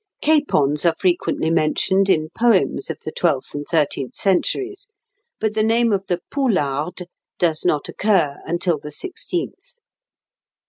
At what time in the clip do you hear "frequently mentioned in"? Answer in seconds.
0.95-2.29